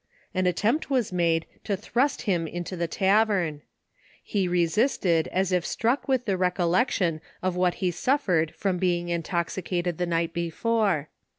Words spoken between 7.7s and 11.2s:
he suffered from being intoxica ted the night before.